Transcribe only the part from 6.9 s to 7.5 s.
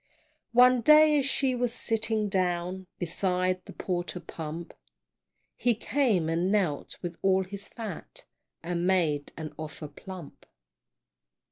with all